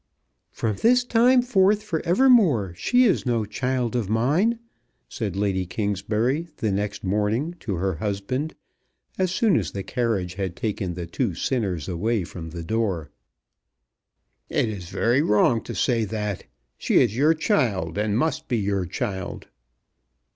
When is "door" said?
12.63-13.11